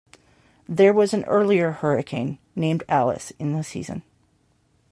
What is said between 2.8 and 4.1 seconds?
Alice in the season.